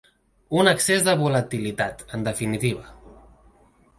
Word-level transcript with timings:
Un 0.61 0.69
excés 0.71 1.03
de 1.07 1.13
volatilitat, 1.25 2.03
en 2.19 2.27
definitiva. 2.29 2.91